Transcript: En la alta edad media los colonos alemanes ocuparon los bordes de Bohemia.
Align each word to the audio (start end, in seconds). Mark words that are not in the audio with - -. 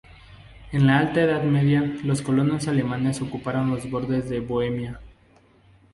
En 0.71 0.87
la 0.87 0.97
alta 0.97 1.21
edad 1.21 1.43
media 1.43 1.81
los 2.03 2.23
colonos 2.23 2.67
alemanes 2.67 3.21
ocuparon 3.21 3.69
los 3.69 3.87
bordes 3.91 4.27
de 4.31 4.39
Bohemia. 4.39 4.99